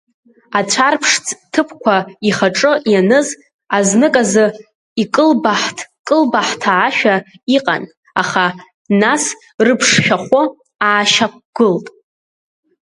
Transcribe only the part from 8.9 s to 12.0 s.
нас рыԥшшәахәы аашьақәгылт.